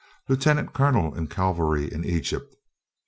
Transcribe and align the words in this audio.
Lieutenant 0.27 0.73
colonel 0.73 1.13
of 1.15 1.29
cavalry 1.29 1.85
in 1.93 2.03
Egypt. 2.03 2.55